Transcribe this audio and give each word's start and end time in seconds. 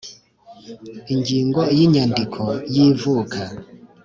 Ingingo 1.13 1.61
y 1.77 1.79
Inyandiko 1.85 2.43
y 2.73 2.75
ivuka 2.87 3.41